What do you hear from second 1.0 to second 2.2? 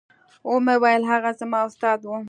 هغه زما استاد و.